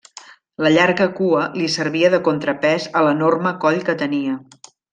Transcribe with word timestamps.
La 0.67 0.69
llarga 0.75 1.07
cua 1.19 1.43
li 1.59 1.67
servia 1.75 2.11
de 2.15 2.21
contrapès 2.29 2.89
a 3.01 3.05
l'enorme 3.09 3.55
coll 3.67 3.79
que 3.91 3.97
tenia. 4.05 4.41